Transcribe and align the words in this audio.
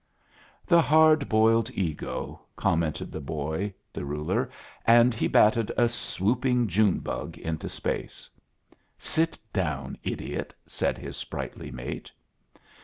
"The 0.65 0.81
hard 0.81 1.29
boiled 1.29 1.69
ego," 1.75 2.41
commented 2.55 3.11
the 3.11 3.19
boy 3.21 3.71
the 3.93 4.03
ruler; 4.03 4.49
and 4.83 5.13
he 5.13 5.27
batted 5.27 5.71
a 5.77 5.87
swooping 5.87 6.67
June 6.69 6.97
bug 6.97 7.37
into 7.37 7.69
space. 7.69 8.27
"Sit 8.97 9.37
down, 9.53 9.99
idiot," 10.03 10.55
said 10.65 10.97
his 10.97 11.17
sprightly 11.17 11.69
mate. 11.69 12.11